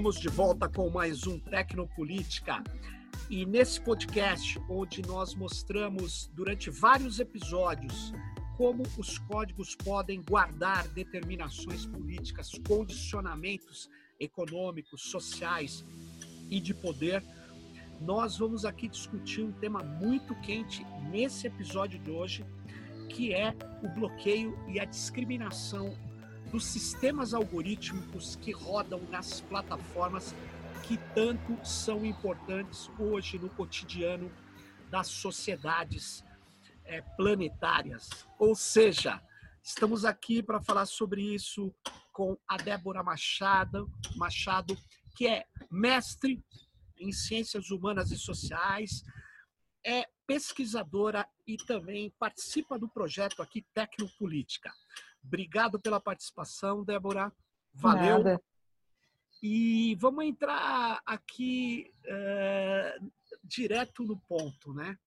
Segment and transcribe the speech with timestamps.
[0.00, 2.64] Estamos de volta com mais um Tecnopolítica.
[3.28, 8.10] E nesse podcast, onde nós mostramos durante vários episódios
[8.56, 15.84] como os códigos podem guardar determinações políticas, condicionamentos econômicos, sociais
[16.48, 17.22] e de poder,
[18.00, 22.42] nós vamos aqui discutir um tema muito quente nesse episódio de hoje,
[23.10, 25.94] que é o bloqueio e a discriminação
[26.50, 30.34] dos sistemas algorítmicos que rodam nas plataformas
[30.86, 34.30] que tanto são importantes hoje no cotidiano
[34.90, 36.24] das sociedades
[36.84, 38.26] é, planetárias.
[38.38, 39.22] Ou seja,
[39.62, 41.72] estamos aqui para falar sobre isso
[42.12, 44.76] com a Débora Machado, Machado,
[45.14, 46.42] que é mestre
[46.98, 49.04] em ciências humanas e sociais,
[49.86, 54.72] é pesquisadora e também participa do projeto aqui Tecnopolítica.
[55.30, 57.32] Obrigado pela participação, Débora.
[57.72, 58.18] Valeu.
[58.18, 58.42] Nada.
[59.40, 62.98] E vamos entrar aqui é,
[63.44, 64.98] direto no ponto, né?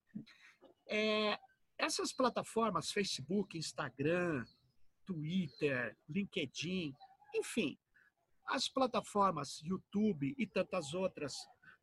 [0.88, 1.38] É,
[1.78, 4.46] essas plataformas, Facebook, Instagram,
[5.06, 6.96] Twitter, LinkedIn,
[7.36, 7.78] enfim,
[8.46, 11.36] as plataformas YouTube e tantas outras,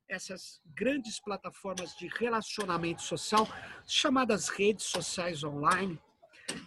[0.08, 3.46] essas grandes plataformas de relacionamento social,
[3.86, 6.00] chamadas redes sociais online,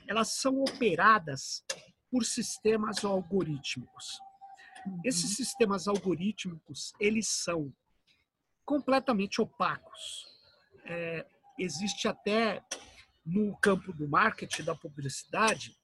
[0.08, 1.64] elas são operadas
[2.12, 4.20] por sistemas algorítmicos.
[5.04, 5.36] Esses uhum.
[5.36, 7.74] sistemas algorítmicos, eles são
[8.66, 10.26] completamente opacos.
[10.86, 11.26] É,
[11.58, 12.64] existe até
[13.26, 15.76] no campo do marketing, da publicidade,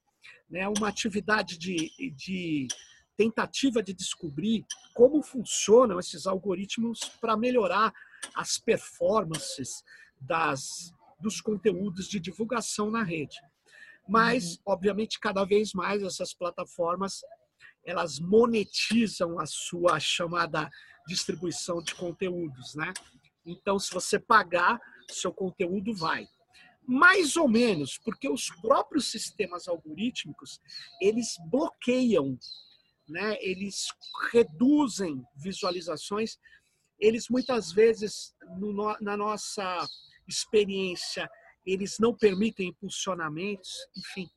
[0.50, 2.68] né, uma atividade de, de
[3.16, 7.94] tentativa de descobrir como funcionam esses algoritmos para melhorar
[8.36, 9.84] as performances
[10.20, 13.38] das, dos conteúdos de divulgação na rede.
[14.10, 14.58] Mas, uhum.
[14.66, 17.22] obviamente, cada vez mais essas plataformas
[17.86, 20.70] elas monetizam a sua chamada
[21.08, 22.94] distribuição de conteúdos, né?
[23.46, 26.28] Então, se você pagar, seu conteúdo vai.
[26.86, 30.60] Mais ou menos, porque os próprios sistemas algorítmicos,
[31.02, 32.38] eles bloqueiam,
[33.08, 33.38] né?
[33.42, 33.88] Eles
[34.32, 36.38] reduzem visualizações,
[37.00, 39.88] eles muitas vezes no, na nossa
[40.28, 41.30] experiência,
[41.66, 44.30] eles não permitem impulsionamentos, enfim,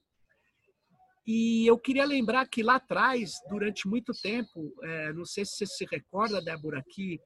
[1.27, 5.67] e eu queria lembrar que lá atrás, durante muito tempo, é, não sei se você
[5.67, 7.21] se recorda, Débora, que,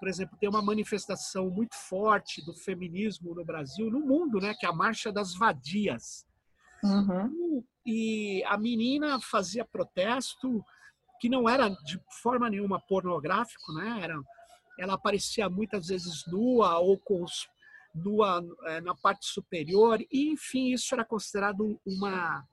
[0.00, 4.66] por exemplo, tem uma manifestação muito forte do feminismo no Brasil, no mundo, né, que
[4.66, 6.26] é a Marcha das Vadias.
[6.82, 7.64] Uhum.
[7.86, 10.64] E a menina fazia protesto
[11.20, 14.00] que não era de forma nenhuma pornográfico, né?
[14.02, 14.14] Era,
[14.78, 17.48] ela aparecia muitas vezes nua ou com os,
[17.98, 22.46] nua é, na parte superior, e enfim, isso era considerado uma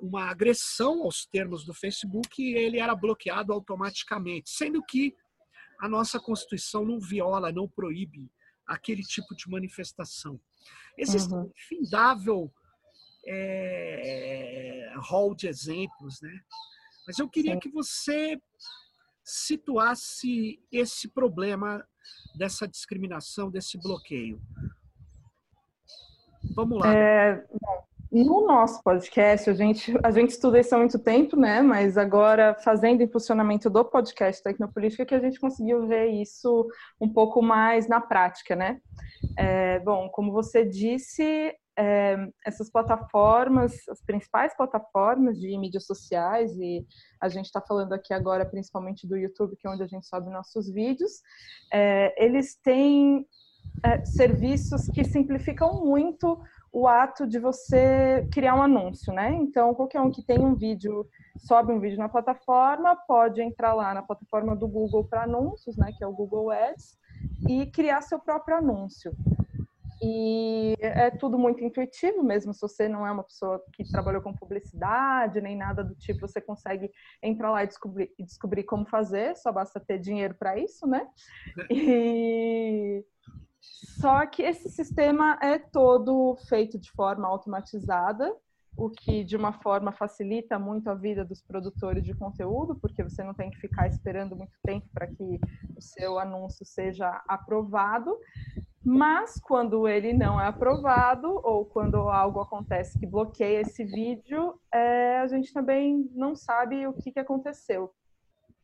[0.00, 5.16] uma agressão aos termos do Facebook e ele era bloqueado automaticamente, sendo que
[5.80, 8.30] a nossa Constituição não viola, não proíbe
[8.66, 10.40] aquele tipo de manifestação.
[10.98, 11.44] Existe uhum.
[11.44, 12.52] um infindável
[13.26, 16.40] é, rol de exemplos, né?
[17.06, 17.60] Mas eu queria Sim.
[17.60, 18.40] que você
[19.22, 21.86] situasse esse problema
[22.34, 24.40] dessa discriminação, desse bloqueio.
[26.54, 26.94] Vamos lá.
[26.94, 27.44] É,
[28.14, 31.60] no nosso podcast, a gente, a gente estuda isso há muito tempo, né?
[31.62, 36.68] Mas agora, fazendo impulsionamento do podcast Tecnopolítica, que a gente conseguiu ver isso
[37.00, 38.80] um pouco mais na prática, né?
[39.36, 41.52] É, bom, como você disse,
[42.44, 46.86] essas plataformas, as principais plataformas de mídias sociais, e
[47.20, 50.30] a gente está falando aqui agora principalmente do YouTube, que é onde a gente sobe
[50.30, 51.22] nossos vídeos,
[51.72, 53.26] é, eles têm
[53.82, 56.40] é, serviços que simplificam muito
[56.72, 59.32] o ato de você criar um anúncio, né?
[59.32, 61.06] Então, qualquer um que tem um vídeo,
[61.38, 65.92] sobe um vídeo na plataforma, pode entrar lá na plataforma do Google para anúncios, né?
[65.96, 66.98] Que é o Google Ads,
[67.48, 69.12] e criar seu próprio anúncio.
[70.02, 74.34] E é tudo muito intuitivo, mesmo se você não é uma pessoa que trabalhou com
[74.34, 76.90] publicidade, nem nada do tipo, você consegue
[77.22, 81.06] entrar lá e descobrir, e descobrir como fazer, só basta ter dinheiro para isso, né?
[81.70, 83.04] E
[84.00, 88.34] só que esse sistema é todo feito de forma automatizada,
[88.76, 93.22] o que de uma forma facilita muito a vida dos produtores de conteúdo, porque você
[93.22, 95.38] não tem que ficar esperando muito tempo para que
[95.76, 98.18] o seu anúncio seja aprovado.
[98.84, 105.18] Mas quando ele não é aprovado ou quando algo acontece que bloqueia esse vídeo, é,
[105.18, 107.90] a gente também não sabe o que, que aconteceu.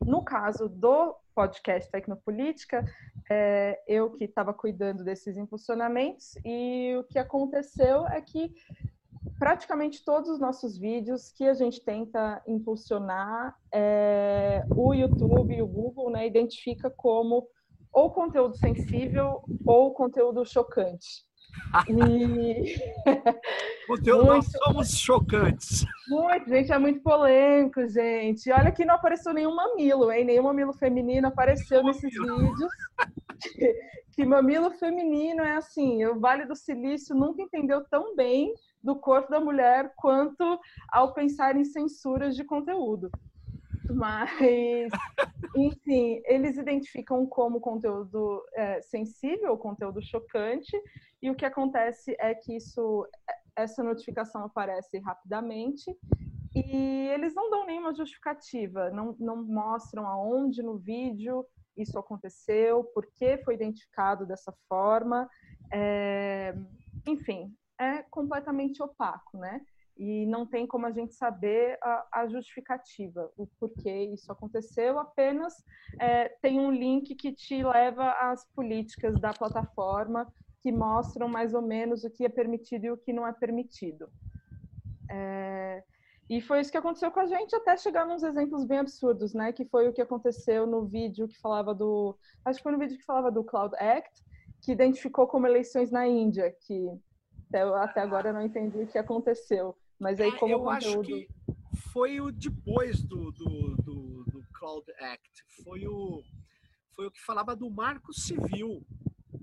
[0.04, 2.84] No caso do podcast Tecnopolítica,
[3.30, 8.52] é, eu que estava cuidando desses impulsionamentos, e o que aconteceu é que
[9.38, 15.66] praticamente todos os nossos vídeos que a gente tenta impulsionar, é, o YouTube e o
[15.66, 17.48] Google né, identifica como
[17.92, 21.24] ou conteúdo sensível ou conteúdo chocante.
[21.88, 22.74] E...
[23.86, 25.84] Conteúdo, muito, nós somos chocantes.
[26.08, 28.50] Muito, gente, é muito polêmico, gente.
[28.52, 30.24] Olha que não apareceu nenhum mamilo, hein?
[30.24, 32.72] Nenhum mamilo feminino apareceu nesses vídeos.
[33.40, 33.74] Que,
[34.14, 39.30] que mamilo feminino é assim, o Vale do Silício nunca entendeu tão bem do corpo
[39.30, 40.58] da mulher quanto
[40.88, 43.10] ao pensar em censuras de conteúdo.
[43.92, 44.90] Mas,
[45.56, 50.76] enfim, eles identificam como conteúdo é, sensível, conteúdo chocante,
[51.22, 53.06] e o que acontece é que isso,
[53.56, 55.94] essa notificação aparece rapidamente
[56.54, 61.46] e eles não dão nenhuma justificativa, não, não mostram aonde no vídeo
[61.76, 65.28] isso aconteceu, por que foi identificado dessa forma.
[65.72, 66.54] É,
[67.06, 69.60] enfim, é completamente opaco, né?
[70.00, 75.62] E não tem como a gente saber a, a justificativa, o porquê isso aconteceu, apenas
[76.00, 80.26] é, tem um link que te leva às políticas da plataforma
[80.62, 84.08] que mostram mais ou menos o que é permitido e o que não é permitido.
[85.10, 85.84] É,
[86.30, 89.52] e foi isso que aconteceu com a gente, até chegar nos exemplos bem absurdos, né?
[89.52, 92.16] Que foi o que aconteceu no vídeo que falava do.
[92.42, 94.24] Acho que foi no vídeo que falava do Cloud Act,
[94.62, 96.88] que identificou como eleições na Índia, que
[97.52, 99.76] até, agora eu não entendi o que aconteceu.
[100.00, 100.98] Mas aí, é, como eu conteúdo...
[100.98, 101.28] acho que
[101.92, 105.44] foi o depois do, do, do, do Cloud Act.
[105.62, 106.22] Foi o,
[106.94, 108.84] foi o que falava do marco civil.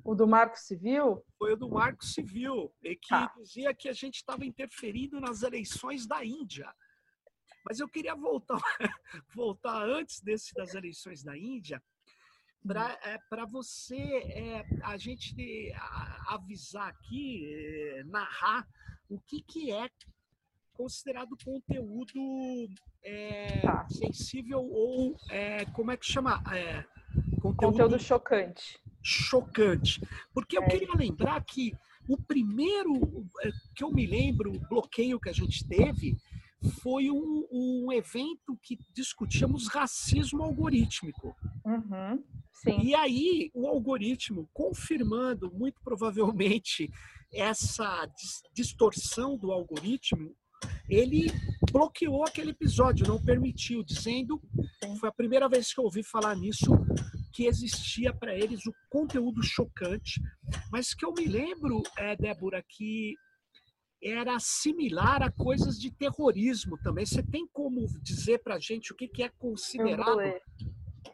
[0.04, 1.22] O do Marco Civil?
[1.38, 3.34] Foi o do Marco Civil, e que tá.
[3.38, 6.74] dizia que a gente estava interferindo nas eleições da Índia.
[7.66, 8.58] Mas eu queria voltar,
[9.36, 11.84] voltar antes desse das eleições da Índia,
[12.66, 15.74] para é, você, é, a gente
[16.28, 18.66] avisar aqui, é, narrar
[19.10, 19.90] o que, que é
[20.78, 22.70] considerado conteúdo
[23.04, 23.88] é, tá.
[23.90, 26.44] sensível ou é, como é que chama?
[26.54, 26.84] É,
[27.42, 30.02] conteúdo, conteúdo chocante chocante.
[30.34, 30.68] Porque eu é.
[30.68, 31.74] queria lembrar que
[32.08, 36.18] o primeiro eh, que eu me lembro, o bloqueio que a gente teve,
[36.82, 41.36] foi um, um evento que discutíamos racismo algorítmico.
[41.64, 42.24] Uhum,
[42.84, 46.90] e aí, o algoritmo, confirmando muito provavelmente
[47.32, 48.10] essa
[48.54, 50.36] distorção do algoritmo,
[50.90, 51.32] ele
[51.72, 54.42] bloqueou aquele episódio, não permitiu, dizendo,
[55.00, 56.72] foi a primeira vez que eu ouvi falar nisso,
[57.34, 60.22] que existia para eles o conteúdo chocante,
[60.72, 63.16] mas que eu me lembro, é, Débora, que
[64.02, 67.06] era similar a coisas de terrorismo também.
[67.06, 70.22] Você tem como dizer para a gente o que, que é considerado?
[70.22, 70.42] Eu,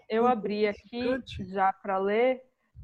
[0.09, 1.01] eu abri aqui
[1.39, 2.41] já para ler.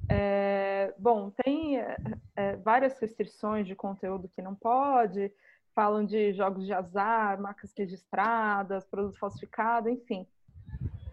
[0.09, 1.97] É, bom, tem é,
[2.35, 5.31] é, várias restrições de conteúdo que não pode,
[5.79, 10.27] falam de jogos de azar, marcas registradas, produto falsificado, enfim.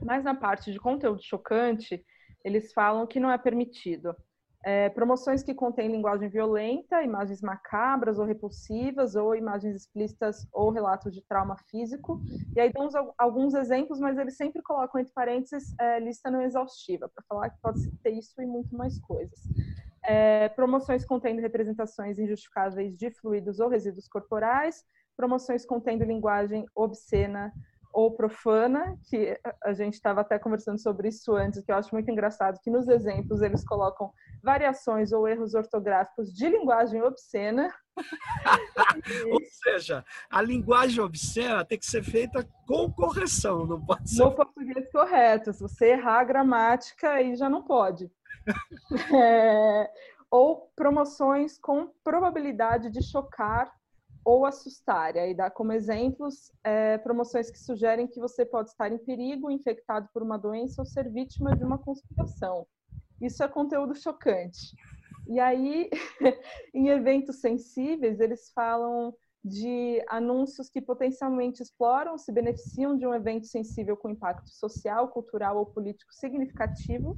[0.04, 2.04] Mas na parte de conteúdo chocante,
[2.44, 4.16] eles falam que não é permitido.
[4.64, 11.14] É, promoções que contêm linguagem violenta, imagens macabras ou repulsivas, ou imagens explícitas ou relatos
[11.14, 12.20] de trauma físico.
[12.56, 17.08] E aí dão alguns exemplos, mas eles sempre colocam entre parênteses é, lista não exaustiva,
[17.08, 19.38] para falar que pode ter isso e muito mais coisas.
[20.06, 24.84] É, promoções contendo representações injustificáveis de fluidos ou resíduos corporais,
[25.17, 27.53] promoções contendo linguagem obscena,
[27.96, 32.10] ou profana, que a gente estava até conversando sobre isso antes, que eu acho muito
[32.10, 34.13] engraçado, que nos exemplos eles colocam
[34.44, 37.75] variações ou erros ortográficos de linguagem obscena.
[39.32, 44.22] ou seja, a linguagem obscena tem que ser feita com correção, não pode ser.
[44.22, 45.55] No português correto.
[45.55, 48.10] Se você errar a gramática, aí já não pode.
[49.15, 49.91] é...
[50.31, 53.72] Ou promoções com probabilidade de chocar
[54.24, 55.15] ou assustar.
[55.15, 59.50] E aí dá como exemplos é, promoções que sugerem que você pode estar em perigo,
[59.50, 62.67] infectado por uma doença ou ser vítima de uma conspiração.
[63.20, 64.74] Isso é conteúdo chocante.
[65.29, 65.88] E aí,
[66.74, 73.46] em eventos sensíveis, eles falam de anúncios que potencialmente exploram, se beneficiam de um evento
[73.46, 77.17] sensível com impacto social, cultural ou político significativo,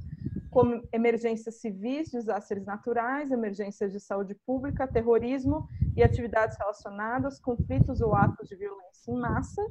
[0.59, 8.13] como emergências civis, desastres naturais, emergências de saúde pública, terrorismo e atividades relacionadas, conflitos ou
[8.13, 9.65] atos de violência em massa,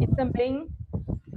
[0.00, 0.70] e também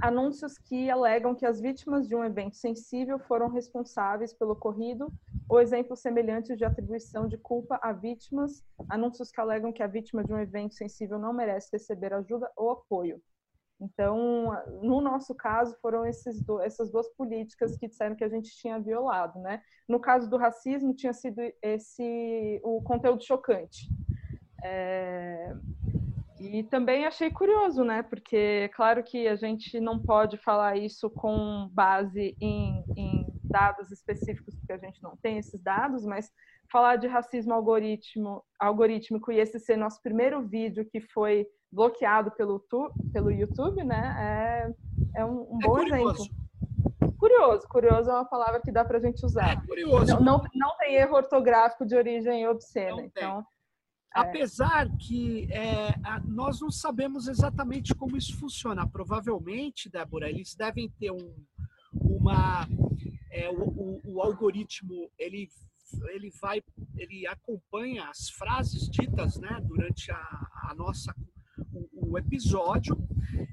[0.00, 5.12] anúncios que alegam que as vítimas de um evento sensível foram responsáveis pelo ocorrido,
[5.48, 10.22] ou exemplos semelhantes de atribuição de culpa a vítimas, anúncios que alegam que a vítima
[10.22, 13.20] de um evento sensível não merece receber ajuda ou apoio.
[13.80, 14.52] Então,
[14.82, 18.80] no nosso caso, foram esses do, essas duas políticas que disseram que a gente tinha
[18.80, 19.60] violado, né?
[19.88, 23.88] No caso do racismo, tinha sido esse o conteúdo chocante.
[24.64, 25.54] É...
[26.38, 28.02] E também achei curioso, né?
[28.02, 34.54] Porque, claro que a gente não pode falar isso com base em, em dados específicos,
[34.54, 36.30] porque a gente não tem esses dados, mas
[36.70, 37.54] falar de racismo
[38.58, 44.72] algorítmico e esse ser nosso primeiro vídeo que foi bloqueado pelo, tu, pelo YouTube, né?
[45.14, 46.24] É, é um, um é bom exemplo.
[47.18, 49.52] Curioso, curioso é uma palavra que dá para a gente usar.
[49.52, 50.14] É curioso.
[50.14, 53.02] Não, não, não, tem erro ortográfico de origem obscena.
[53.02, 53.44] então, é.
[54.12, 58.88] Apesar que é, nós não sabemos exatamente como isso funciona.
[58.88, 61.34] Provavelmente, Débora, eles devem ter um,
[61.92, 62.66] uma.
[63.30, 65.50] É, o, o, o, algoritmo ele,
[66.08, 66.62] ele vai,
[66.96, 71.14] ele acompanha as frases ditas né, durante a, a nossa
[72.10, 72.96] o, episódio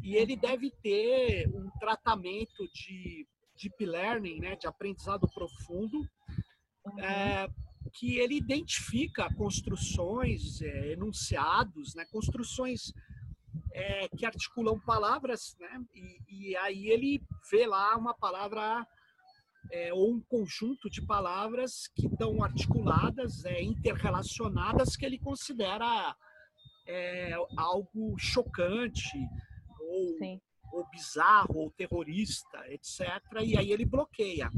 [0.01, 3.27] e ele deve ter um tratamento de
[3.61, 5.99] deep learning, né, de aprendizado profundo,
[6.85, 6.99] uhum.
[6.99, 7.47] é,
[7.93, 12.93] que ele identifica construções, é, enunciados, né, construções
[13.71, 18.85] é, que articulam palavras, né, e, e, aí ele vê lá uma palavra
[19.71, 26.15] é, ou um conjunto de palavras que estão articuladas, é, interrelacionadas, que ele considera
[26.85, 29.17] é, algo chocante
[29.79, 30.17] ou,
[30.73, 32.99] ou bizarro ou terrorista, etc.
[33.43, 34.49] E aí ele bloqueia.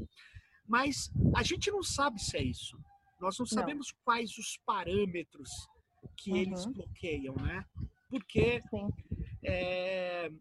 [0.67, 2.77] Mas a gente não sabe se é isso.
[3.20, 4.00] Nós não sabemos não.
[4.03, 5.50] quais os parâmetros
[6.17, 6.38] que uhum.
[6.38, 7.65] eles bloqueiam, né?
[8.10, 8.62] Porque
[9.44, 10.32] é,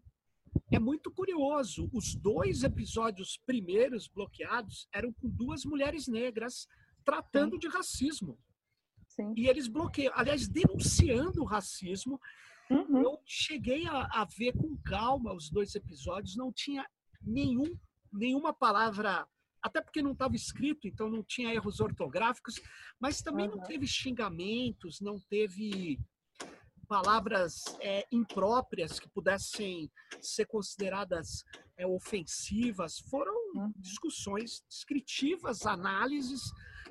[0.71, 1.89] é, muito curioso.
[1.93, 6.67] Os dois episódios primeiros bloqueados eram com duas mulheres negras
[7.03, 7.59] tratando Sim.
[7.59, 8.37] de racismo.
[9.15, 9.33] Sim.
[9.37, 12.19] E eles bloqueiam, aliás, denunciando o racismo.
[12.69, 13.01] Uhum.
[13.01, 16.85] Eu cheguei a, a ver com calma os dois episódios, não tinha
[17.21, 17.77] nenhum,
[18.11, 19.27] nenhuma palavra
[19.61, 22.61] até porque não estava escrito, então não tinha erros ortográficos,
[22.99, 23.55] mas também uhum.
[23.55, 25.99] não teve xingamentos, não teve
[26.87, 29.91] palavras é, impróprias que pudessem
[30.21, 31.43] ser consideradas
[31.77, 32.99] é, ofensivas.
[32.99, 33.73] Foram uhum.
[33.77, 36.43] discussões descritivas, análises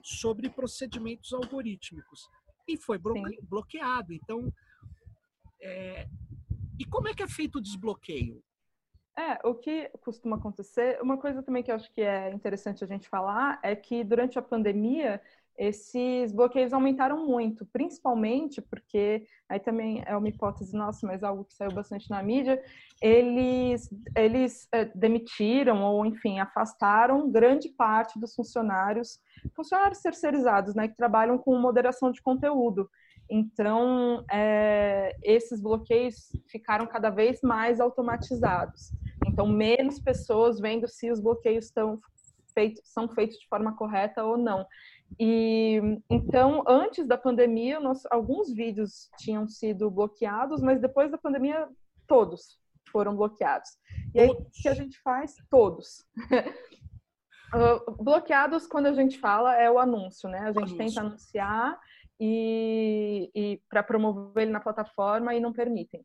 [0.04, 2.28] sobre procedimentos algorítmicos.
[2.68, 4.12] E foi bloque bloqueado.
[4.12, 4.52] Então,
[5.60, 6.06] é...
[6.78, 8.42] e como é que é feito o desbloqueio?
[9.16, 12.86] É, o que costuma acontecer, uma coisa também que eu acho que é interessante a
[12.86, 15.22] gente falar é que durante a pandemia
[15.56, 21.54] esses bloqueios aumentaram muito, principalmente porque, aí também é uma hipótese nossa, mas algo que
[21.54, 22.62] saiu bastante na mídia,
[23.00, 29.20] eles, eles é, demitiram ou, enfim, afastaram grande parte dos funcionários,
[29.54, 32.88] funcionários terceirizados, né, que trabalham com moderação de conteúdo.
[33.30, 38.92] Então, é, esses bloqueios ficaram cada vez mais automatizados.
[39.26, 42.00] Então, menos pessoas vendo se os bloqueios estão
[42.54, 44.64] feitos, são feitos de forma correta ou não.
[45.18, 45.80] E
[46.10, 51.68] então, antes da pandemia, nós, alguns vídeos tinham sido bloqueados, mas depois da pandemia,
[52.06, 52.58] todos
[52.90, 53.70] foram bloqueados.
[54.14, 55.34] E aí, o que a gente faz?
[55.50, 56.04] Todos.
[57.52, 60.40] uh, bloqueados, quando a gente fala, é o anúncio, né?
[60.40, 60.78] A gente anúncio.
[60.78, 61.78] tenta anunciar
[62.20, 66.04] e, e para promover ele na plataforma e não permitem.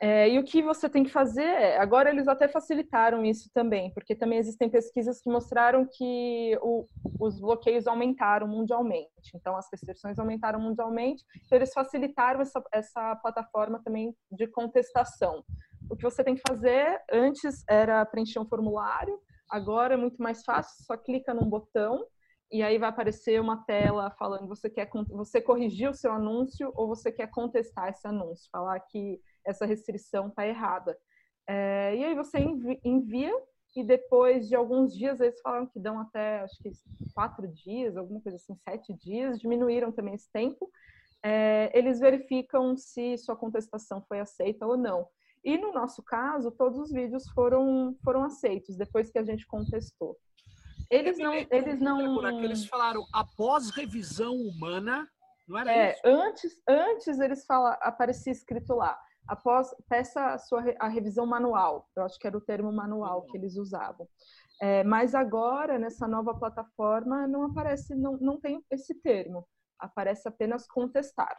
[0.00, 3.90] É, e o que você tem que fazer é, agora eles até facilitaram isso também,
[3.94, 6.84] porque também existem pesquisas que mostraram que o,
[7.18, 13.80] os bloqueios aumentaram mundialmente, então as restrições aumentaram mundialmente, então eles facilitaram essa, essa plataforma
[13.82, 15.42] também de contestação.
[15.88, 20.44] O que você tem que fazer antes era preencher um formulário, agora é muito mais
[20.44, 22.04] fácil, só clica num botão
[22.52, 26.86] e aí vai aparecer uma tela falando você quer você corrigir o seu anúncio ou
[26.86, 30.98] você quer contestar esse anúncio, falar que essa restrição está errada.
[31.48, 32.38] É, e aí você
[32.84, 33.32] envia
[33.76, 36.70] e depois de alguns dias eles falaram que dão até acho que
[37.14, 40.70] quatro dias, alguma coisa assim, sete dias, diminuíram também esse tempo.
[41.22, 45.06] É, eles verificam se sua contestação foi aceita ou não.
[45.44, 50.16] E no nosso caso, todos os vídeos foram foram aceitos depois que a gente contestou.
[50.90, 51.34] Eles não.
[51.34, 52.42] Eles não.
[52.42, 55.06] eles falaram após revisão humana,
[55.46, 56.00] não era é, isso?
[56.04, 58.98] Antes, antes eles falam, aparecia escrito lá.
[59.28, 61.88] Após peça a sua a revisão manual.
[61.96, 64.08] Eu acho que era o termo manual que eles usavam.
[64.60, 69.46] É, mas agora nessa nova plataforma não aparece, não, não tem esse termo.
[69.78, 71.36] Aparece apenas contestar.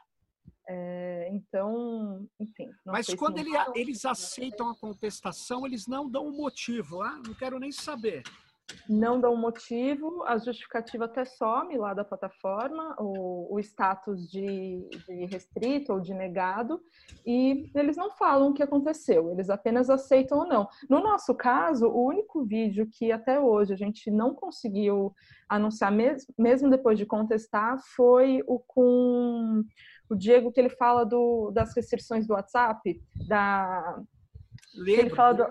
[0.70, 2.70] É, então, enfim.
[2.86, 7.01] Mas quando ele, eles aceitam a contestação, eles não dão um motivo.
[7.01, 8.24] Ah, não quero nem saber
[8.90, 15.26] não dão motivo, a justificativa até some lá da plataforma, o, o status de, de,
[15.26, 16.82] restrito ou de negado,
[17.26, 20.68] e eles não falam o que aconteceu, eles apenas aceitam ou não.
[20.90, 25.14] No nosso caso, o único vídeo que até hoje a gente não conseguiu
[25.50, 29.64] anunciar, mesmo, mesmo depois de contestar, foi o com
[30.10, 34.02] o Diego que ele fala do, das restrições do WhatsApp, da
[34.74, 35.48] Lembro, ele fala do,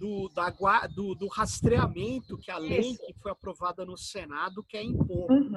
[0.00, 0.48] do, da,
[0.88, 3.06] do, do, rastreamento que a lei Isso.
[3.06, 5.30] que foi aprovada no Senado quer impor.
[5.30, 5.50] Uhum.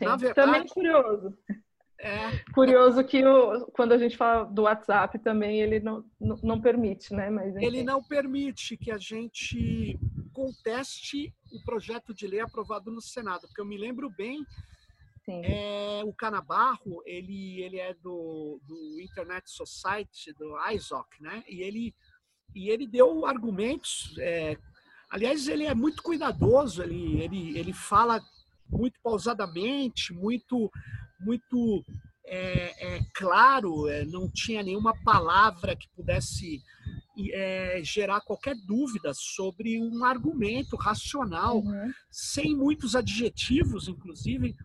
[0.00, 1.38] Na verdade, Também é curioso.
[1.98, 2.38] É.
[2.54, 7.12] Curioso que o, quando a gente fala do WhatsApp também ele não, não, não permite,
[7.12, 7.28] né?
[7.28, 9.98] Mas, ele não permite que a gente
[10.32, 14.44] conteste o projeto de lei aprovado no Senado, porque eu me lembro bem
[15.28, 21.42] é, o Canabarro, ele, ele é do, do Internet Society, do ISOC, né?
[21.48, 21.94] E ele,
[22.56, 24.14] e ele deu argumentos.
[24.18, 24.56] É,
[25.10, 28.18] aliás, ele é muito cuidadoso, ele, ele, ele fala
[28.68, 30.70] muito pausadamente, muito,
[31.20, 31.84] muito
[32.24, 36.62] é, é, claro, é, não tinha nenhuma palavra que pudesse
[37.32, 41.92] é, gerar qualquer dúvida sobre um argumento racional, uhum.
[42.10, 44.56] sem muitos adjetivos, inclusive.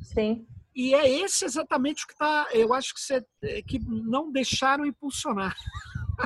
[0.00, 0.46] Sim.
[0.74, 4.86] E é esse exatamente o que está, eu acho que, você, é, que não deixaram
[4.86, 5.56] impulsionar.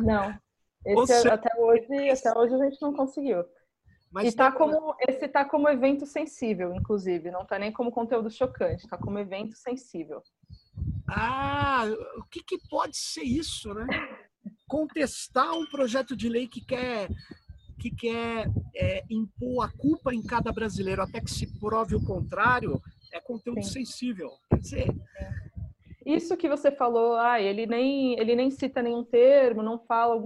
[0.03, 0.39] Não.
[0.85, 3.45] Esse, seja, até, hoje, até hoje a gente não conseguiu.
[4.11, 8.31] Mas e tá como, esse está como evento sensível, inclusive, não está nem como conteúdo
[8.31, 10.23] chocante, está como evento sensível.
[11.09, 11.85] Ah,
[12.17, 13.87] o que, que pode ser isso, né?
[14.69, 17.09] Contestar um projeto de lei que quer
[17.79, 18.47] que quer
[18.77, 22.79] é, impor a culpa em cada brasileiro até que se prove o contrário
[23.11, 23.85] é conteúdo Sim.
[23.85, 24.31] sensível.
[24.51, 24.87] Quer dizer,
[26.05, 30.23] isso que você falou, ah, ele nem ele nem cita nenhum termo, não fala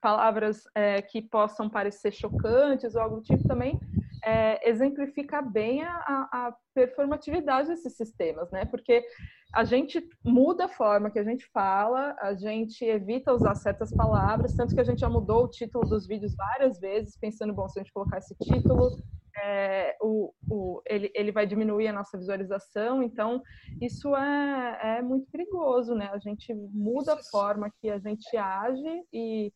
[0.00, 3.78] palavras é, que possam parecer chocantes ou algo do tipo também
[4.24, 8.64] é, exemplifica bem a, a, performatividade desses sistemas, né?
[8.64, 9.04] Porque
[9.52, 14.54] a gente muda a forma que a gente fala, a gente evita usar certas palavras,
[14.54, 17.78] tanto que a gente já mudou o título dos vídeos várias vezes, pensando, bom, se
[17.78, 18.96] a gente colocar esse título,
[19.42, 23.42] é, o, o, ele, ele vai diminuir a nossa visualização, então
[23.80, 26.08] isso é, é muito perigoso, né?
[26.12, 29.52] A gente muda a forma que a gente age e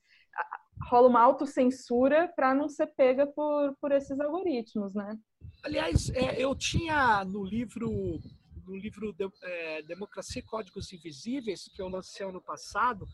[0.82, 5.18] rola uma autocensura para não ser pega por, por esses algoritmos, né?
[5.62, 8.20] Aliás, é, eu tinha no livro
[8.66, 13.06] no livro de, é, Democracia e Códigos Invisíveis que eu lancei ano passado,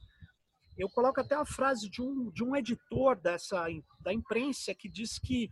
[0.79, 3.67] eu coloco até a frase de um, de um editor dessa
[4.01, 5.51] da imprensa que diz que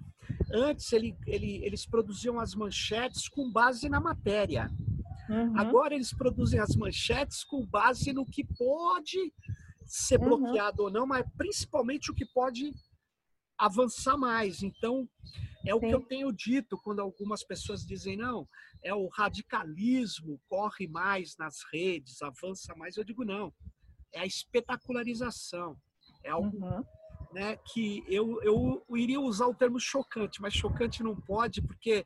[0.52, 4.70] antes ele, ele, eles produziam as manchetes com base na matéria.
[5.28, 5.58] Uhum.
[5.58, 9.32] Agora eles produzem as manchetes com base no que pode
[9.88, 10.28] ser uhum.
[10.28, 12.72] bloqueado ou não, mas principalmente o que pode
[13.58, 14.62] avançar mais.
[14.62, 15.08] Então,
[15.66, 15.88] é o Sim.
[15.88, 18.48] que eu tenho dito quando algumas pessoas dizem, não,
[18.82, 22.96] é o radicalismo, corre mais nas redes, avança mais.
[22.96, 23.52] Eu digo, não,
[24.12, 25.76] é a espetacularização.
[26.22, 26.84] É algo uhum.
[27.32, 32.04] né, que eu, eu iria usar o termo chocante, mas chocante não pode, porque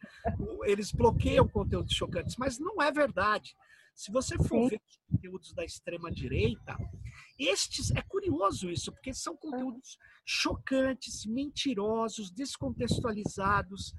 [0.64, 3.55] eles bloqueiam conteúdos chocantes, mas não é verdade.
[3.95, 4.68] Se você for Sim.
[4.71, 6.77] ver os conteúdos da extrema-direita,
[7.38, 13.95] estes, é curioso isso, porque são conteúdos chocantes, mentirosos, descontextualizados,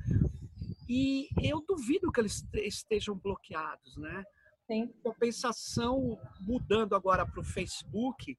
[0.88, 4.24] e eu duvido que eles estejam bloqueados, né?
[4.68, 4.88] Sim.
[5.04, 8.38] Compensação, mudando agora para o Facebook,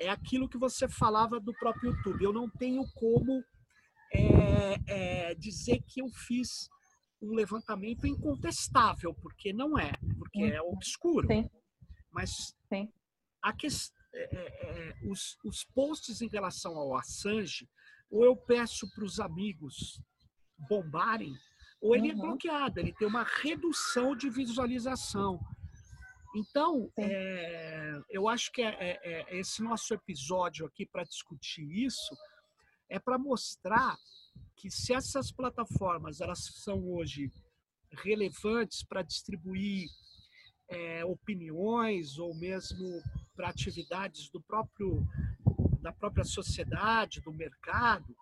[0.00, 2.24] é aquilo que você falava do próprio YouTube.
[2.24, 3.44] Eu não tenho como
[4.14, 6.68] é, é, dizer que eu fiz
[7.20, 11.26] um levantamento incontestável, porque não é, porque é obscuro.
[11.26, 11.50] Sim.
[12.12, 12.90] Mas Sim.
[13.42, 13.70] A que, é,
[14.14, 17.68] é, é, os, os posts em relação ao Assange,
[18.10, 20.00] ou eu peço para os amigos
[20.68, 21.34] bombarem,
[21.80, 22.18] ou ele é uhum.
[22.18, 25.38] é bloqueado, ele tem uma redução de visualização.
[26.34, 32.14] Então, é, eu acho que é, é, esse nosso episódio aqui para discutir isso
[32.88, 33.96] é para mostrar
[34.56, 37.30] que se essas plataformas elas são hoje
[37.90, 39.88] relevantes para distribuir
[40.68, 43.02] é, opiniões ou mesmo
[43.38, 45.06] para atividades do próprio
[45.80, 48.12] da própria sociedade, do mercado,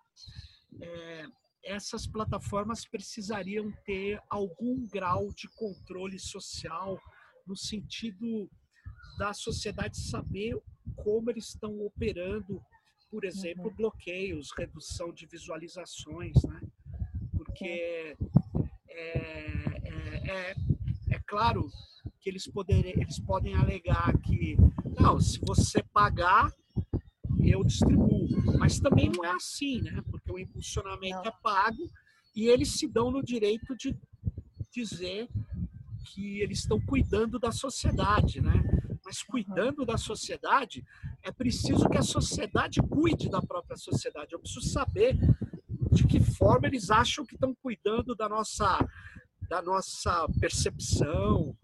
[0.79, 1.25] é,
[1.63, 7.01] essas plataformas precisariam ter algum grau de controle social
[7.47, 8.47] no sentido
[9.17, 10.55] da sociedade saber
[10.95, 12.61] como eles estão operando,
[13.09, 13.75] por exemplo, uhum.
[13.75, 16.61] bloqueios, redução de visualizações, né?
[17.35, 18.15] Porque
[18.87, 19.17] é,
[19.83, 20.55] é, é,
[21.09, 21.67] é claro
[22.21, 24.57] que eles, poderem, eles podem alegar que,
[24.99, 26.51] não, se você pagar,
[27.39, 28.27] eu distribuo.
[28.57, 30.01] Mas também não é assim, né?
[30.09, 31.25] Porque o impulsionamento não.
[31.25, 31.89] é pago
[32.35, 33.95] e eles se dão no direito de
[34.71, 35.27] dizer
[36.05, 38.63] que eles estão cuidando da sociedade, né?
[39.05, 40.83] Mas cuidando da sociedade,
[41.23, 44.33] é preciso que a sociedade cuide da própria sociedade.
[44.33, 45.17] Eu preciso saber
[45.91, 48.85] de que forma eles acham que estão cuidando da nossa,
[49.49, 51.55] da nossa percepção,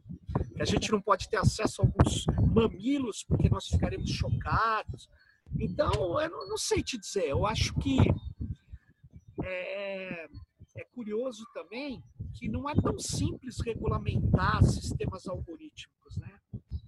[0.53, 5.09] que a gente não pode ter acesso a alguns mamilos porque nós ficaremos chocados.
[5.59, 7.97] Então, eu não, não sei te dizer, eu acho que
[9.43, 10.27] é,
[10.75, 16.39] é curioso também que não é tão simples regulamentar sistemas algorítmicos, né?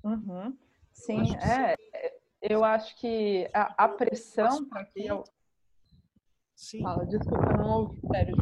[0.03, 0.57] Uhum.
[0.93, 1.75] Sim, é.
[2.41, 5.23] Eu acho que a, a pressão para que eu...
[6.55, 6.81] Sim.
[6.81, 8.35] Fala, desculpa, não ouvi, sério.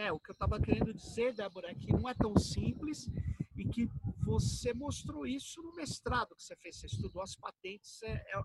[0.00, 3.06] É, o que eu estava querendo dizer, Débora, é que não é tão simples
[3.54, 3.86] e que
[4.24, 8.02] você mostrou isso no mestrado que você fez, você estudou as patentes.
[8.02, 8.42] É, é,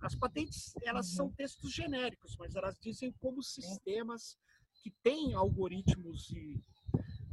[0.00, 1.16] as patentes, elas uhum.
[1.16, 4.38] são textos genéricos, mas elas dizem como sistemas
[4.82, 6.58] que têm algoritmos e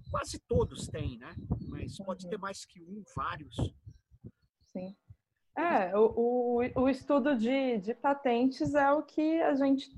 [0.10, 1.34] quase todos têm, né?
[1.70, 2.42] Mas pode ter uhum.
[2.42, 3.56] mais que um, vários.
[4.66, 4.94] Sim.
[5.56, 9.90] É, o, o, o estudo de, de patentes é o que a gente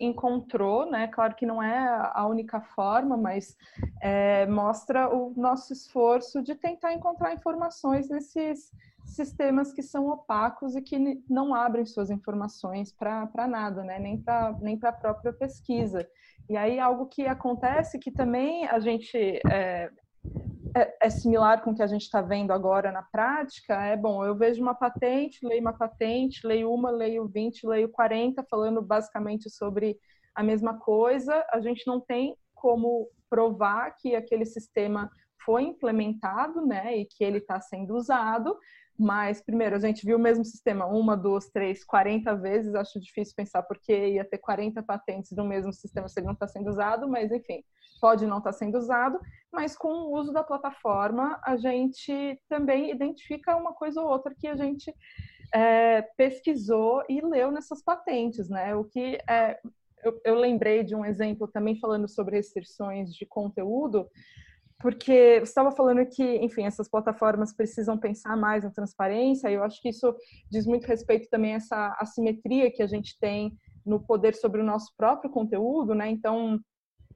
[0.00, 1.08] encontrou, né?
[1.08, 3.56] Claro que não é a única forma, mas
[4.00, 8.70] é, mostra o nosso esforço de tentar encontrar informações nesses
[9.04, 13.98] sistemas que são opacos e que não abrem suas informações para nada, né?
[13.98, 16.08] Nem para nem a própria pesquisa.
[16.48, 19.16] E aí algo que acontece que também a gente
[19.50, 19.90] é,
[20.74, 24.24] é, é similar com o que a gente está vendo agora na prática, é bom,
[24.24, 29.50] eu vejo uma patente, leio uma patente, leio uma, leio 20, leio 40, falando basicamente
[29.50, 29.98] sobre
[30.34, 35.10] a mesma coisa, a gente não tem como provar que aquele sistema
[35.44, 38.56] foi implementado, né, e que ele está sendo usado,
[38.98, 42.74] mas, primeiro, a gente viu o mesmo sistema uma, duas, três, 40 vezes.
[42.74, 46.48] Acho difícil pensar porque ia ter 40 patentes no mesmo sistema se ele não está
[46.48, 47.62] sendo usado, mas, enfim,
[48.00, 49.20] pode não estar tá sendo usado.
[49.52, 54.48] Mas, com o uso da plataforma, a gente também identifica uma coisa ou outra que
[54.48, 54.92] a gente
[55.54, 58.74] é, pesquisou e leu nessas patentes, né?
[58.74, 59.60] O que é,
[60.02, 64.08] eu, eu lembrei de um exemplo também falando sobre restrições de conteúdo
[64.80, 69.64] porque você estava falando que, enfim, essas plataformas precisam pensar mais na transparência, e eu
[69.64, 70.14] acho que isso
[70.50, 74.64] diz muito respeito também a essa assimetria que a gente tem no poder sobre o
[74.64, 76.08] nosso próprio conteúdo, né?
[76.08, 76.60] Então,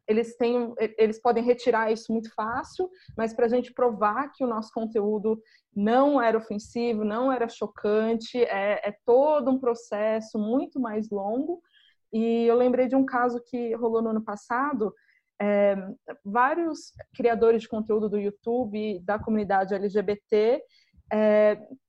[0.09, 4.49] eles têm, eles podem retirar isso muito fácil, mas para a gente provar que o
[4.49, 5.41] nosso conteúdo
[5.75, 11.63] não era ofensivo, não era chocante, é, é todo um processo muito mais longo.
[12.13, 14.93] E eu lembrei de um caso que rolou no ano passado,
[15.43, 15.77] é,
[16.25, 20.63] vários criadores de conteúdo do YouTube, da comunidade LGBT,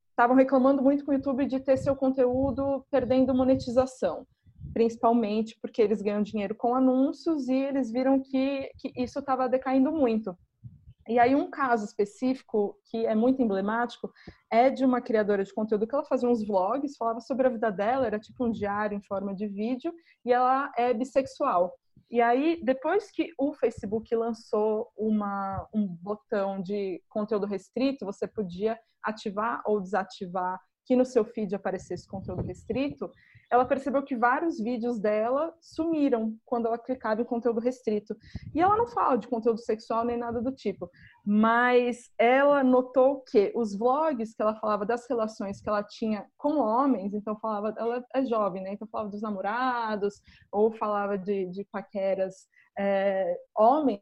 [0.10, 4.26] estavam é, reclamando muito com o YouTube de ter seu conteúdo perdendo monetização,
[4.74, 9.92] principalmente porque eles ganham dinheiro com anúncios e eles viram que, que isso estava decaindo
[9.92, 10.36] muito.
[11.08, 14.12] E aí um caso específico que é muito emblemático
[14.50, 17.70] é de uma criadora de conteúdo que ela fazia uns vlogs, falava sobre a vida
[17.70, 19.94] dela, era tipo um diário em forma de vídeo,
[20.26, 21.78] e ela é bissexual.
[22.10, 28.80] E aí, depois que o Facebook lançou uma, um botão de conteúdo restrito, você podia
[29.04, 33.10] ativar ou desativar que no seu feed aparecesse conteúdo restrito,
[33.50, 38.16] ela percebeu que vários vídeos dela sumiram quando ela clicava em conteúdo restrito.
[38.54, 40.90] E ela não fala de conteúdo sexual nem nada do tipo,
[41.26, 46.58] mas ela notou que os vlogs que ela falava das relações que ela tinha com
[46.58, 48.74] homens, então falava, ela é jovem, né?
[48.74, 54.02] Então falava dos namorados, ou falava de, de paqueras é, homens,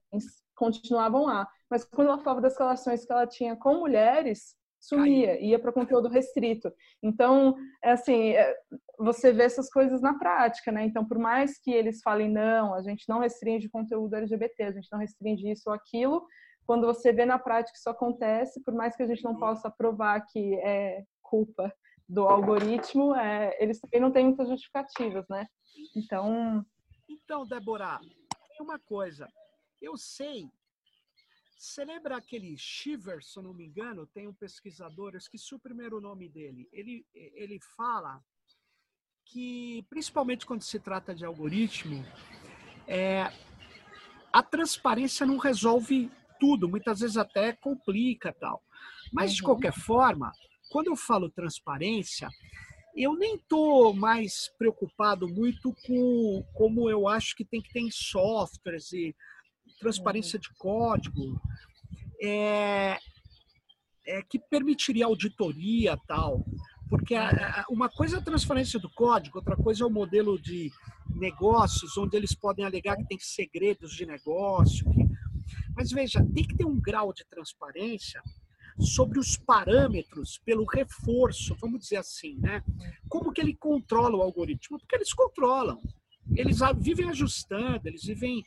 [0.56, 1.48] continuavam lá.
[1.70, 6.10] Mas quando ela falava das relações que ela tinha com mulheres, sumia, ia para conteúdo
[6.10, 6.74] restrito.
[7.02, 8.58] Então, é assim, é,
[8.98, 10.84] você vê essas coisas na prática, né?
[10.84, 14.89] Então, por mais que eles falem, não, a gente não restringe conteúdo LGBT, a gente
[14.91, 16.26] não restringe isso ou aquilo,
[16.65, 20.22] quando você vê na prática isso acontece, por mais que a gente não possa provar
[20.22, 21.72] que é culpa
[22.10, 25.46] do algoritmo, é, eles também não têm muitas justificativas, né?
[25.96, 26.65] Então...
[27.08, 28.00] Então, Débora,
[28.60, 29.28] uma coisa.
[29.82, 30.50] Eu sei
[31.62, 35.60] você lembra aquele Shiver, se eu não me engano, tem um pesquisador, eu esqueci o
[35.60, 36.67] primeiro nome dele.
[36.74, 38.19] Ele, ele fala
[39.28, 42.04] que, principalmente quando se trata de algoritmo,
[42.88, 43.32] é,
[44.34, 48.63] a transparência não resolve tudo, muitas vezes até complica tal.
[49.13, 49.36] Mas, uhum.
[49.36, 50.32] de qualquer forma,
[50.71, 52.28] quando eu falo transparência,
[52.95, 57.91] eu nem estou mais preocupado muito com como eu acho que tem que ter em
[57.91, 59.15] softwares e
[59.80, 61.41] transparência de código,
[62.21, 62.97] é,
[64.06, 66.45] é, que permitiria auditoria tal.
[66.89, 67.30] Porque a,
[67.62, 70.69] a, uma coisa é a transparência do código, outra coisa é o modelo de
[71.15, 74.89] negócios, onde eles podem alegar que tem segredos de negócio.
[74.91, 75.08] Que...
[75.76, 78.21] Mas veja, tem que ter um grau de transparência
[78.78, 82.63] sobre os parâmetros pelo reforço, vamos dizer assim, né?
[83.08, 84.80] Como que ele controla o algoritmo?
[84.80, 85.82] Porque eles controlam.
[86.36, 88.43] Eles vivem ajustando, eles vivem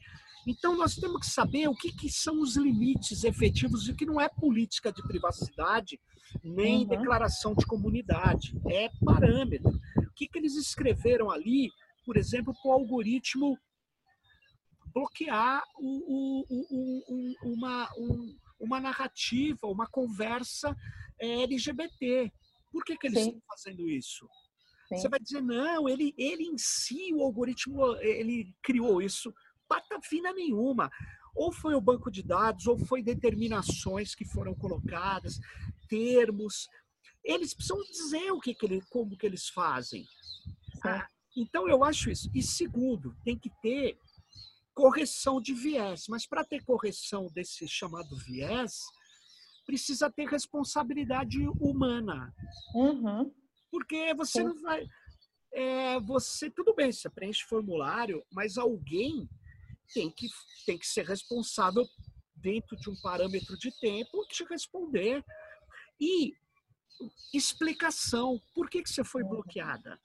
[0.47, 4.21] Então, nós temos que saber o que, que são os limites efetivos e que não
[4.21, 5.99] é política de privacidade,
[6.43, 6.87] nem uhum.
[6.87, 9.71] declaração de comunidade, é parâmetro.
[9.99, 11.71] O que, que eles escreveram ali,
[12.05, 13.59] por exemplo, para o algoritmo
[14.95, 17.89] bloquear o, o, o, uma,
[18.61, 20.75] uma narrativa, uma conversa
[21.21, 22.33] é, LGBT.
[22.71, 23.29] Por que, que eles Sim.
[23.29, 24.29] estão fazendo isso?
[24.89, 24.97] Sim.
[24.97, 29.33] Você vai dizer, não, ele, ele em si, o algoritmo, ele criou isso.
[29.69, 30.91] Patavina nenhuma.
[31.35, 35.41] Ou foi o banco de dados, ou foi determinações que foram colocadas,
[35.89, 36.69] termos.
[37.25, 40.07] Eles precisam dizer o que, que ele, como que eles fazem.
[40.85, 42.31] Ah, então, eu acho isso.
[42.35, 43.99] E segundo, tem que ter
[44.75, 46.07] correção de viés.
[46.09, 48.83] Mas para ter correção desse chamado viés,
[49.65, 52.33] precisa ter responsabilidade humana.
[52.75, 53.33] Uhum.
[53.71, 54.45] Porque você Sim.
[54.45, 54.87] não vai.
[55.53, 59.29] É, você, tudo bem, você preenche formulário, mas alguém
[59.93, 60.29] tem que,
[60.67, 61.87] tem que ser responsável
[62.35, 65.25] dentro de um parâmetro de tempo de responder.
[66.01, 66.35] E
[67.33, 68.41] explicação.
[68.55, 69.99] Por que, que você foi bloqueada?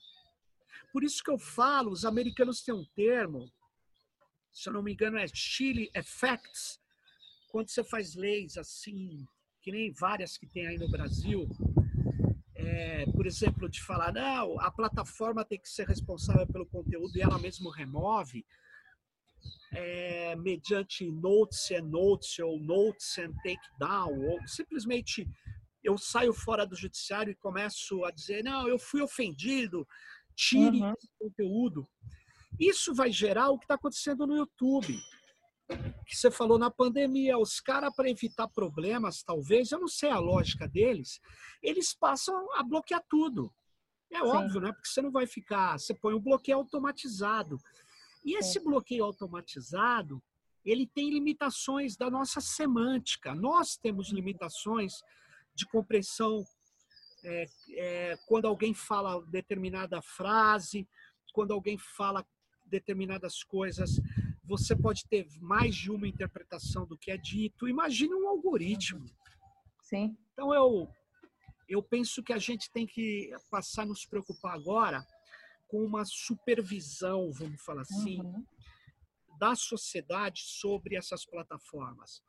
[0.91, 3.51] Por isso que eu falo, os americanos têm um termo
[4.51, 6.79] se eu não me engano, é Chile Effects,
[7.49, 9.25] quando você faz leis assim,
[9.61, 11.47] que nem várias que tem aí no Brasil,
[12.55, 17.21] é, por exemplo, de falar, não, a plataforma tem que ser responsável pelo conteúdo e
[17.21, 18.45] ela mesma remove,
[19.73, 25.27] é, mediante notes and notes, ou notes and take down, ou simplesmente
[25.83, 29.87] eu saio fora do judiciário e começo a dizer, não, eu fui ofendido,
[30.35, 30.93] tire uhum.
[30.93, 31.87] esse conteúdo.
[32.59, 34.99] Isso vai gerar o que está acontecendo no YouTube.
[36.05, 40.17] Que você falou na pandemia, os caras, para evitar problemas, talvez, eu não sei a
[40.17, 41.19] lógica deles,
[41.61, 43.53] eles passam a bloquear tudo.
[44.11, 44.25] É Sim.
[44.25, 44.71] óbvio, né?
[44.73, 45.77] Porque você não vai ficar.
[45.77, 47.59] Você põe um bloqueio automatizado.
[48.23, 50.21] E esse bloqueio automatizado,
[50.63, 53.33] ele tem limitações da nossa semântica.
[53.33, 54.93] Nós temos limitações
[55.55, 56.43] de compreensão
[57.23, 60.87] é, é, quando alguém fala determinada frase,
[61.33, 62.25] quando alguém fala
[62.65, 63.99] determinadas coisas,
[64.43, 67.67] você pode ter mais de uma interpretação do que é dito.
[67.67, 69.05] Imagine um algoritmo.
[69.81, 70.17] Sim.
[70.33, 70.89] Então eu
[71.67, 75.05] eu penso que a gente tem que passar a nos preocupar agora
[75.69, 78.43] com uma supervisão, vamos falar assim, uhum.
[79.37, 82.21] da sociedade sobre essas plataformas.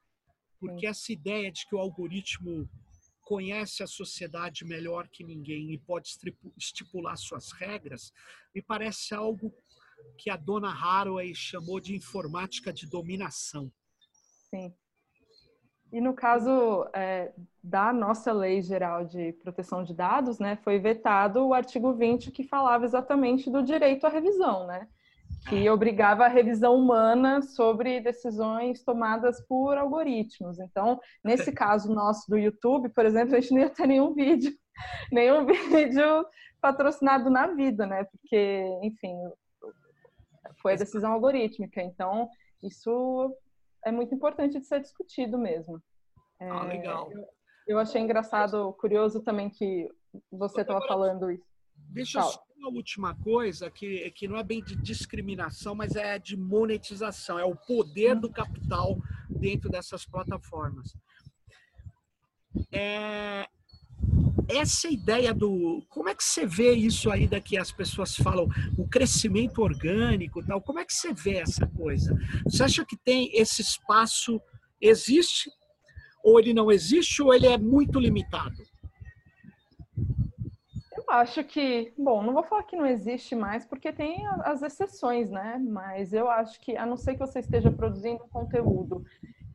[0.60, 0.86] Porque Sim.
[0.86, 2.68] essa ideia de que o algoritmo
[3.22, 6.10] conhece a sociedade melhor que ninguém e pode
[6.56, 8.12] estipular suas regras,
[8.54, 9.54] me parece algo
[10.18, 13.72] que a dona Haraway chamou de informática de dominação.
[14.50, 14.74] Sim.
[15.92, 21.44] E no caso é, da nossa lei geral de proteção de dados, né, foi vetado
[21.46, 24.86] o artigo 20 que falava exatamente do direito à revisão, né,
[25.48, 25.72] que é.
[25.72, 30.60] obrigava a revisão humana sobre decisões tomadas por algoritmos.
[30.60, 34.52] Então, nesse caso nosso do YouTube, por exemplo, a gente não ia ter nenhum vídeo,
[35.10, 36.24] nenhum vídeo
[36.60, 39.14] patrocinado na vida, né, porque, enfim,
[40.62, 41.82] foi a decisão algorítmica.
[41.82, 42.28] Então,
[42.62, 43.34] isso
[43.84, 45.82] é muito importante de ser discutido mesmo.
[46.38, 47.10] É, ah, legal.
[47.12, 47.28] Eu,
[47.66, 49.88] eu, achei engraçado, curioso também que
[50.30, 51.44] você estava falando isso.
[51.76, 52.30] Deixa Fala.
[52.30, 56.36] eu só uma última coisa que, que não é bem de discriminação, mas é de
[56.36, 60.94] monetização, é o poder do capital dentro dessas plataformas.
[62.70, 63.48] É,
[64.56, 65.82] essa ideia do.
[65.88, 67.56] Como é que você vê isso aí daqui?
[67.56, 70.60] As pessoas falam o crescimento orgânico tal.
[70.60, 72.16] Como é que você vê essa coisa?
[72.44, 74.40] Você acha que tem esse espaço?
[74.80, 75.50] Existe?
[76.24, 77.22] Ou ele não existe?
[77.22, 78.56] Ou ele é muito limitado?
[80.96, 85.30] Eu acho que, bom, não vou falar que não existe mais, porque tem as exceções,
[85.30, 85.58] né?
[85.58, 89.04] Mas eu acho que, a não ser que você esteja produzindo conteúdo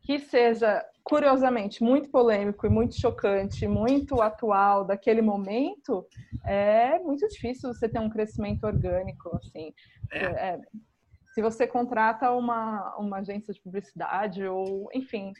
[0.05, 6.05] que seja, curiosamente, muito polêmico e muito chocante, muito atual daquele momento,
[6.45, 9.73] é muito difícil você ter um crescimento orgânico, assim.
[10.11, 10.25] É.
[10.25, 10.61] É,
[11.33, 15.33] se você contrata uma, uma agência de publicidade ou, enfim,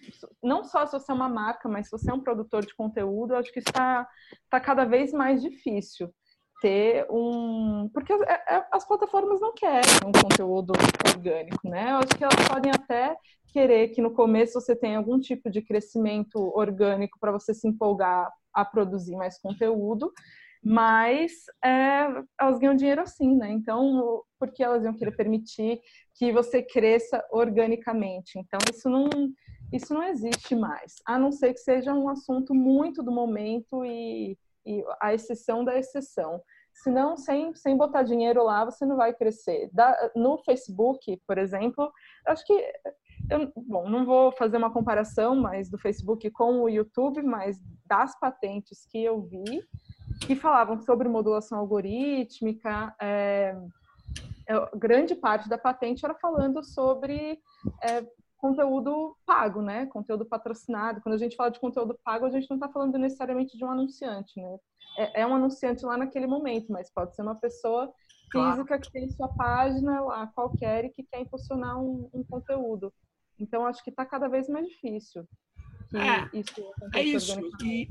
[0.43, 3.36] não só se você é uma marca, mas se você é um produtor de conteúdo,
[3.36, 4.06] acho que está
[4.49, 6.13] tá cada vez mais difícil
[6.62, 7.89] ter um.
[7.94, 10.74] Porque é, é, as plataformas não querem um conteúdo
[11.08, 11.91] orgânico, né?
[11.91, 13.15] Eu acho que elas podem até
[13.48, 18.30] querer que no começo você tenha algum tipo de crescimento orgânico para você se empolgar
[18.54, 20.12] a produzir mais conteúdo,
[20.63, 21.32] mas
[21.63, 22.08] é,
[22.39, 23.52] elas ganham dinheiro assim, né?
[23.52, 25.80] Então, por que elas iam querer permitir
[26.15, 28.39] que você cresça organicamente?
[28.39, 29.10] Então, isso não,
[29.72, 34.38] isso não existe mais, a não ser que seja um assunto muito do momento e,
[34.65, 36.41] e a exceção da exceção.
[36.84, 39.69] senão sem, sem botar dinheiro lá você não vai crescer.
[39.71, 41.91] Da, no Facebook, por exemplo,
[42.25, 42.73] acho que
[43.30, 48.17] eu, bom, não vou fazer uma comparação mais do Facebook com o YouTube, mas das
[48.19, 49.63] patentes que eu vi
[50.21, 53.56] que falavam sobre modulação algorítmica, é,
[54.75, 57.39] grande parte da patente era falando sobre
[57.84, 58.06] é,
[58.38, 59.86] conteúdo pago, né?
[59.88, 61.02] Conteúdo patrocinado.
[61.02, 63.69] Quando a gente fala de conteúdo pago, a gente não está falando necessariamente de um
[63.69, 64.58] anunciante, né?
[64.98, 67.91] É, é, um anunciante lá naquele momento, mas pode ser uma pessoa
[68.32, 68.82] física claro.
[68.82, 72.93] que tem sua página lá qualquer e que quer impulsionar um, um conteúdo.
[73.39, 75.28] Então, acho que está cada vez mais difícil.
[75.93, 77.39] é, isso é isso.
[77.63, 77.89] E,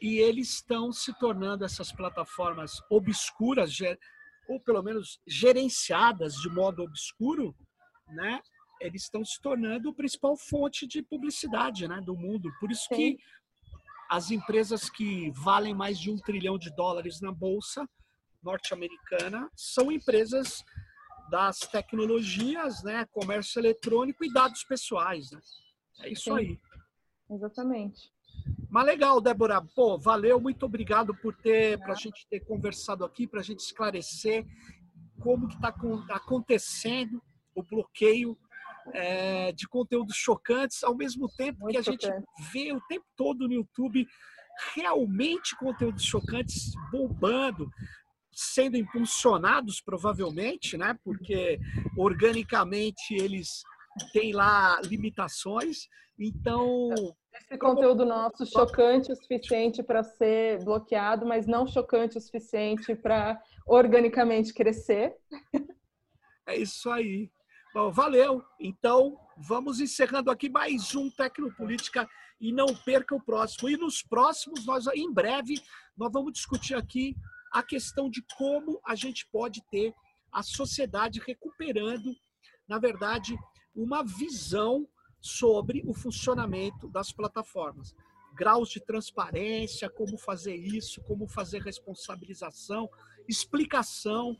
[0.00, 3.76] e eles estão se tornando essas plataformas obscuras,
[4.48, 7.54] ou pelo menos gerenciadas de modo obscuro,
[8.08, 8.40] né?
[8.80, 12.52] Eles estão se tornando a principal fonte de publicidade, né, do mundo.
[12.60, 12.94] Por isso Sim.
[12.94, 13.18] que
[14.10, 17.88] as empresas que valem mais de um trilhão de dólares na bolsa
[18.42, 20.64] norte-americana são empresas
[21.30, 25.40] das tecnologias, né, comércio eletrônico e dados pessoais, né?
[26.00, 26.36] É isso Sim.
[26.36, 26.60] aí.
[27.30, 28.10] Exatamente.
[28.70, 29.60] Mas legal, Débora.
[29.74, 33.60] Pô, valeu, muito obrigado por ter, para a gente ter conversado aqui, para a gente
[33.60, 34.46] esclarecer
[35.20, 35.74] como que está
[36.10, 37.22] acontecendo
[37.54, 38.38] o bloqueio
[38.92, 42.06] é, de conteúdos chocantes, ao mesmo tempo muito que a gente
[42.52, 44.06] vê o tempo todo no YouTube
[44.74, 47.70] realmente conteúdos chocantes bombando,
[48.32, 50.98] sendo impulsionados provavelmente, né?
[51.04, 51.58] Porque
[51.96, 53.62] organicamente eles
[54.12, 55.88] têm lá limitações.
[56.18, 56.90] Então,
[57.32, 63.40] esse conteúdo nosso chocante o suficiente para ser bloqueado, mas não chocante o suficiente para
[63.66, 65.14] organicamente crescer.
[66.46, 67.30] É isso aí.
[67.78, 68.44] Bom, valeu.
[68.58, 72.10] Então, vamos encerrando aqui mais um Tecnopolítica
[72.40, 73.68] e não perca o próximo.
[73.68, 75.62] E nos próximos, nós em breve,
[75.96, 77.14] nós vamos discutir aqui
[77.52, 79.94] a questão de como a gente pode ter
[80.32, 82.12] a sociedade recuperando,
[82.66, 83.38] na verdade,
[83.76, 84.84] uma visão
[85.20, 87.94] sobre o funcionamento das plataformas.
[88.34, 92.90] Graus de transparência, como fazer isso, como fazer responsabilização,
[93.28, 94.36] explicação,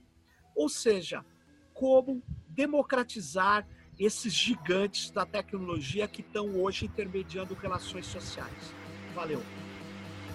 [0.57, 1.25] ou seja,
[1.73, 2.21] como
[2.59, 3.65] democratizar
[3.97, 8.75] esses gigantes da tecnologia que estão hoje intermediando relações sociais.
[9.15, 9.41] Valeu.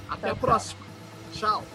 [0.10, 0.82] Até a próxima.
[1.34, 1.66] Tchau.